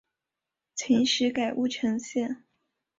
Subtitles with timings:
[0.73, 2.43] 秦时改称乌程县。